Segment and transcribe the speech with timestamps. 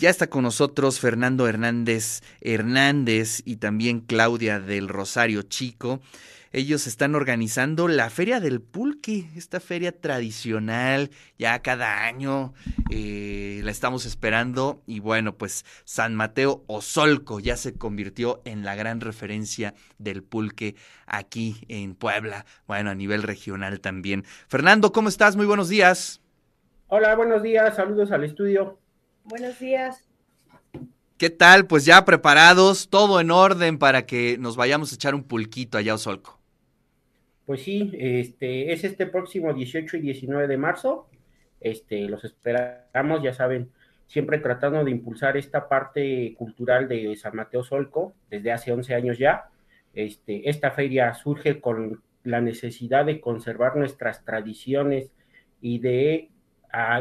[0.00, 5.98] Ya está con nosotros Fernando Hernández Hernández y también Claudia del Rosario Chico.
[6.52, 12.54] Ellos están organizando la Feria del Pulque, esta feria tradicional, ya cada año
[12.92, 18.76] eh, la estamos esperando y bueno, pues San Mateo Osolco ya se convirtió en la
[18.76, 20.76] gran referencia del pulque
[21.06, 24.22] aquí en Puebla, bueno, a nivel regional también.
[24.46, 25.34] Fernando, ¿cómo estás?
[25.34, 26.20] Muy buenos días.
[26.86, 28.78] Hola, buenos días, saludos al estudio.
[29.28, 30.08] Buenos días.
[31.18, 31.66] ¿Qué tal?
[31.66, 35.92] Pues ya preparados, todo en orden para que nos vayamos a echar un pulquito allá
[35.92, 36.40] a Osolco.
[37.44, 41.10] Pues sí, este, es este próximo 18 y 19 de marzo.
[41.60, 43.70] Este, los esperamos, ya saben,
[44.06, 49.18] siempre tratando de impulsar esta parte cultural de San Mateo Solco desde hace 11 años
[49.18, 49.50] ya.
[49.92, 55.10] Este, esta feria surge con la necesidad de conservar nuestras tradiciones
[55.60, 56.30] y de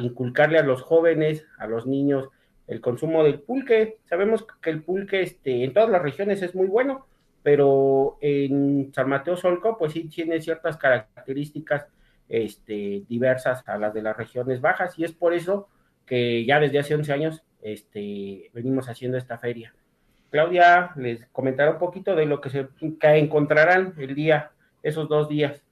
[0.00, 2.28] inculcarle a los jóvenes, a los niños,
[2.66, 3.98] el consumo del pulque.
[4.04, 7.06] Sabemos que el pulque este, en todas las regiones es muy bueno,
[7.42, 11.86] pero en San Mateo Solco, pues sí tiene ciertas características
[12.28, 15.68] este, diversas a las de las regiones bajas, y es por eso
[16.06, 19.74] que ya desde hace 11 años este, venimos haciendo esta feria.
[20.30, 22.66] Claudia les comentará un poquito de lo que se
[22.98, 24.50] que encontrarán el día,
[24.82, 25.62] esos dos días.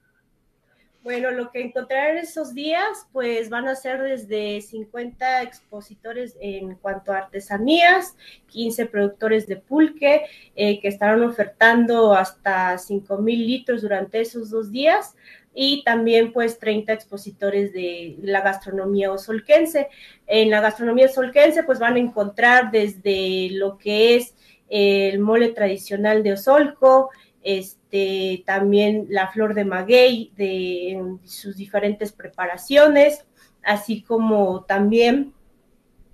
[1.03, 7.11] Bueno, lo que encontrarán esos días, pues van a ser desde 50 expositores en cuanto
[7.11, 8.15] a artesanías,
[8.47, 10.21] 15 productores de pulque,
[10.55, 15.13] eh, que estarán ofertando hasta 5 mil litros durante esos dos días,
[15.53, 19.89] y también pues 30 expositores de la gastronomía osolquense.
[20.25, 24.35] En la gastronomía osolquense pues van a encontrar desde lo que es
[24.69, 27.11] el mole tradicional de Osolco,
[27.43, 33.25] este, también la flor de maguey de sus diferentes preparaciones,
[33.63, 35.33] así como también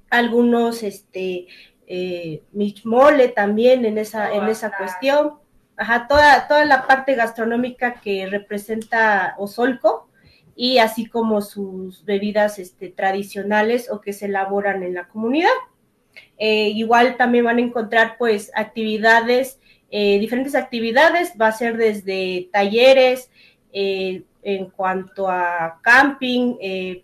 [0.09, 1.47] algunos, este,
[1.87, 2.43] eh,
[2.83, 5.33] mole también en esa, en esa cuestión.
[5.77, 10.09] Ajá, toda, toda la parte gastronómica que representa Osolco
[10.55, 15.49] y así como sus bebidas este, tradicionales o que se elaboran en la comunidad.
[16.37, 19.59] Eh, igual también van a encontrar pues actividades
[19.91, 23.31] eh, diferentes actividades, va a ser desde talleres
[23.73, 27.03] eh, en cuanto a camping, eh,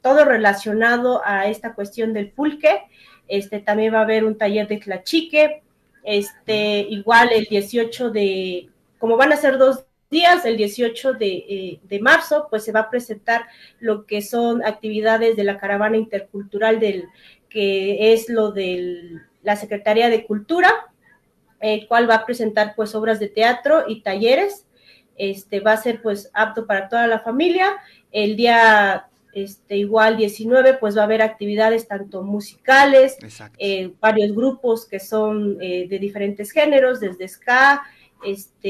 [0.00, 2.82] todo relacionado a esta cuestión del pulque.
[3.26, 5.62] Este, también va a haber un taller de tlachique,
[6.04, 8.68] este, igual el 18 de,
[8.98, 12.90] como van a ser dos días, el 18 de, de, marzo, pues se va a
[12.90, 13.46] presentar
[13.78, 17.04] lo que son actividades de la caravana intercultural del,
[17.48, 20.89] que es lo de la Secretaría de Cultura,
[21.60, 24.66] el cual va a presentar pues obras de teatro y talleres.
[25.16, 27.76] Este va a ser pues apto para toda la familia.
[28.10, 33.16] El día este, igual 19 pues va a haber actividades tanto musicales,
[33.58, 37.82] eh, varios grupos que son eh, de diferentes géneros, desde ska,
[38.24, 38.68] este,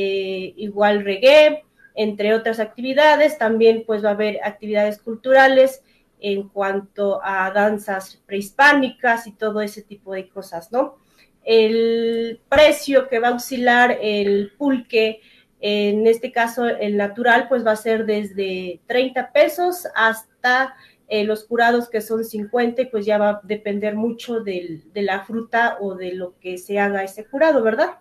[0.57, 1.65] igual reggae,
[1.95, 3.39] entre otras actividades.
[3.39, 5.83] También pues va a haber actividades culturales
[6.21, 10.97] en cuanto a danzas prehispánicas y todo ese tipo de cosas, ¿no?
[11.45, 15.21] El precio que va a oscilar el pulque,
[15.61, 20.75] en este caso el natural, pues va a ser desde 30 pesos hasta
[21.09, 25.77] eh, los curados que son 50, pues ya va a depender mucho de la fruta
[25.81, 27.99] o de lo que se haga ese curado, ¿verdad?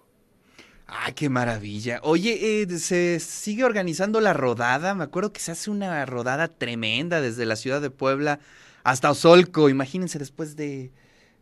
[0.92, 2.00] ¡Ay, qué maravilla!
[2.04, 4.96] Oye, eh, se sigue organizando la rodada.
[4.96, 8.40] Me acuerdo que se hace una rodada tremenda desde la ciudad de Puebla
[8.84, 9.70] hasta Osolco.
[9.70, 10.92] Imagínense después de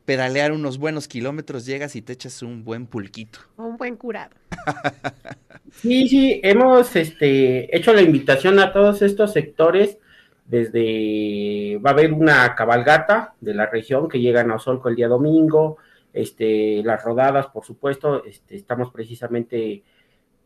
[0.08, 3.40] pedalear unos buenos kilómetros, llegas y te echas un buen pulquito.
[3.58, 4.32] Un buen curado.
[5.70, 9.98] sí, sí, hemos este, hecho la invitación a todos estos sectores.
[10.46, 15.10] Desde va a haber una cabalgata de la región que llegan a Osolco el día
[15.10, 15.76] domingo,
[16.14, 19.84] este, las rodadas, por supuesto, este, estamos precisamente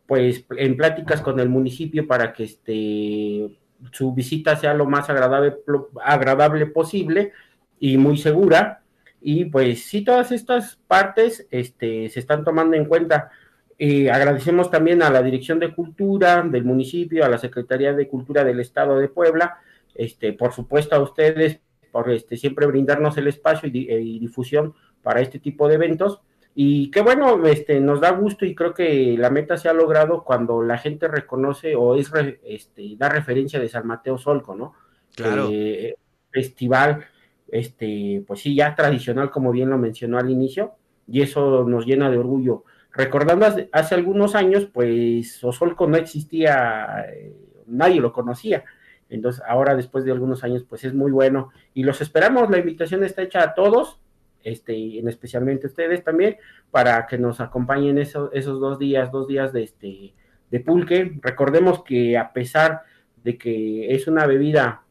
[0.06, 3.58] pues en pláticas con el municipio para que este
[3.92, 5.58] su visita sea lo más agradable,
[6.04, 7.30] agradable posible
[7.78, 8.81] y muy segura
[9.22, 13.30] y pues sí, todas estas partes este, se están tomando en cuenta.
[13.78, 18.44] Eh, agradecemos también a la Dirección de Cultura del municipio, a la Secretaría de Cultura
[18.44, 19.58] del Estado de Puebla,
[19.94, 21.60] este, por supuesto a ustedes
[21.90, 26.20] por este, siempre brindarnos el espacio y, eh, difusión para este tipo de eventos.
[26.54, 30.22] Y qué bueno, este, nos da gusto y creo que la meta se ha logrado
[30.22, 32.10] cuando la gente reconoce o es
[32.44, 34.74] este, da referencia de San Mateo Solco, ¿no?
[35.14, 35.48] Claro.
[35.50, 35.96] Eh,
[36.30, 37.06] festival
[37.52, 40.72] este, pues sí, ya tradicional, como bien lo mencionó al inicio,
[41.06, 42.64] y eso nos llena de orgullo.
[42.92, 47.32] Recordando hace, algunos años, pues Osolco no existía, eh,
[47.66, 48.64] nadie lo conocía.
[49.10, 51.50] Entonces, ahora después de algunos años, pues es muy bueno.
[51.74, 54.00] Y los esperamos, la invitación está hecha a todos,
[54.42, 56.36] este, en especialmente ustedes también,
[56.70, 60.14] para que nos acompañen esos dos días, dos días de, este,
[60.50, 61.18] de pulque.
[61.20, 62.82] Recordemos que a pesar
[63.22, 64.81] de que es una bebida,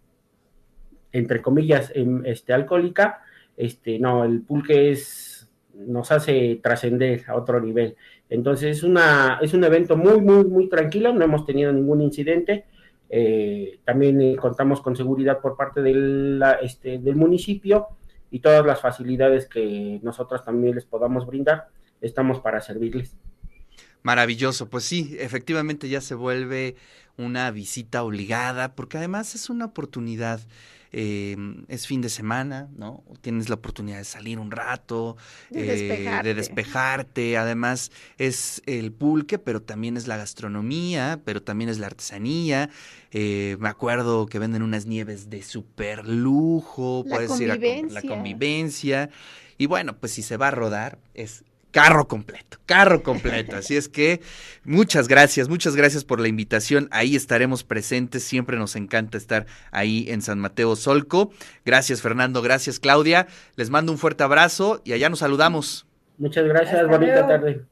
[1.11, 3.21] entre comillas, em, este, alcohólica,
[3.57, 7.95] este, no, el pulque es, nos hace trascender a otro nivel.
[8.29, 12.65] Entonces es, una, es un evento muy, muy, muy tranquilo, no hemos tenido ningún incidente.
[13.09, 17.87] Eh, también eh, contamos con seguridad por parte del, este, del municipio
[18.31, 21.67] y todas las facilidades que nosotros también les podamos brindar,
[21.99, 23.17] estamos para servirles.
[24.03, 26.75] Maravilloso, pues sí, efectivamente ya se vuelve
[27.17, 30.39] una visita obligada, porque además es una oportunidad,
[30.93, 31.37] eh,
[31.69, 33.03] es fin de semana, ¿no?
[33.21, 35.15] Tienes la oportunidad de salir un rato,
[35.49, 36.27] de, eh, despejarte.
[36.27, 41.87] de despejarte, además es el pulque, pero también es la gastronomía, pero también es la
[41.87, 42.69] artesanía.
[43.11, 47.57] Eh, me acuerdo que venden unas nieves de super lujo, La puedes ir a
[47.89, 49.09] la convivencia.
[49.57, 53.55] Y bueno, pues si se va a rodar, es carro completo, carro completo.
[53.55, 54.21] Así es que
[54.63, 56.87] muchas gracias, muchas gracias por la invitación.
[56.91, 61.31] Ahí estaremos presentes, siempre nos encanta estar ahí en San Mateo Solco.
[61.65, 63.27] Gracias Fernando, gracias Claudia.
[63.55, 65.85] Les mando un fuerte abrazo y allá nos saludamos.
[66.17, 67.27] Muchas gracias, Hasta bonita luego.
[67.27, 67.65] tarde.